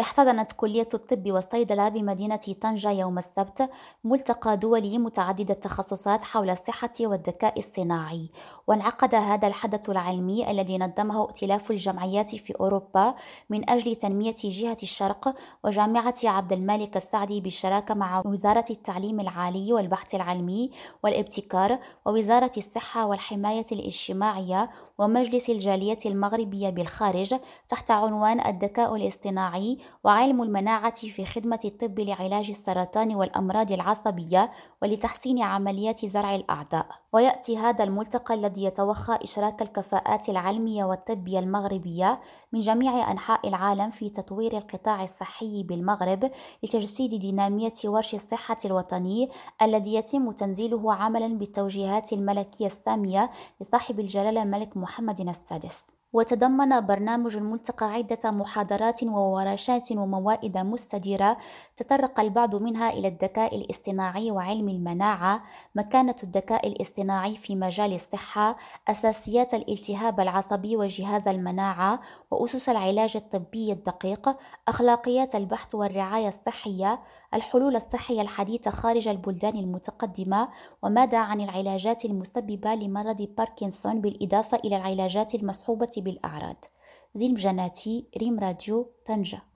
[0.00, 3.70] احتضنت كلية الطب والصيدلة بمدينة طنجة يوم السبت
[4.04, 8.30] ملتقى دولي متعدد التخصصات حول الصحة والذكاء الصناعي.
[8.66, 13.14] وانعقد هذا الحدث العلمي الذي نظمه ائتلاف الجمعيات في أوروبا
[13.50, 15.34] من أجل تنمية جهة الشرق
[15.64, 20.70] وجامعة عبد الملك السعدي بالشراكة مع وزارة التعليم العالي والبحث العلمي
[21.04, 27.34] والابتكار ووزارة الصحة والحماية الاجتماعية ومجلس الجالية المغربية بالخارج
[27.68, 34.50] تحت عنوان الذكاء الاصطناعي وعلم المناعة في خدمة الطب لعلاج السرطان والأمراض العصبية
[34.82, 36.86] ولتحسين عمليات زرع الأعضاء.
[37.12, 42.20] ويأتي هذا الملتقى الذي يتوخى إشراك الكفاءات العلمية والطبية المغربية
[42.52, 46.30] من جميع أنحاء العالم في تطوير القطاع الصحي بالمغرب
[46.62, 49.28] لتجسيد دينامية ورش الصحة الوطني
[49.62, 53.30] الذي يتم تنزيله عملا بالتوجيهات الملكية السامية
[53.60, 55.97] لصاحب الجلالة الملك محمد السادس.
[56.12, 61.36] وتضمن برنامج الملتقى عدة محاضرات وورشات وموائد مستديرة
[61.76, 65.42] تطرق البعض منها إلى الذكاء الاصطناعي وعلم المناعة،
[65.74, 68.56] مكانة الذكاء الاصطناعي في مجال الصحة،
[68.88, 74.36] أساسيات الالتهاب العصبي وجهاز المناعة، وأسس العلاج الطبي الدقيق،
[74.68, 77.00] أخلاقيات البحث والرعاية الصحية،
[77.34, 80.48] الحلول الصحية الحديثة خارج البلدان المتقدمة،
[80.82, 86.64] وماذا عن العلاجات المسببة لمرض باركنسون بالإضافة إلى العلاجات المصحوبة بالأعراض
[87.14, 89.42] زين بجناتي ريم راديو طنجة.